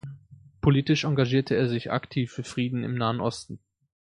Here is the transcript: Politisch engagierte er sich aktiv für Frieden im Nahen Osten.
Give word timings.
Politisch 0.61 1.03
engagierte 1.03 1.53
er 1.55 1.69
sich 1.69 1.91
aktiv 1.91 2.31
für 2.31 2.43
Frieden 2.43 2.83
im 2.83 2.95
Nahen 2.95 3.21
Osten. 3.21 3.59